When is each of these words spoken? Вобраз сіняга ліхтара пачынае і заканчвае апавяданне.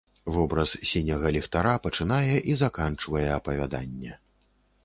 Вобраз 0.35 0.71
сіняга 0.91 1.33
ліхтара 1.35 1.75
пачынае 1.85 2.35
і 2.53 2.57
заканчвае 2.65 3.25
апавяданне. 3.39 4.11